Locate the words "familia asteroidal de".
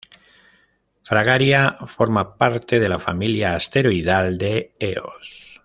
2.97-4.73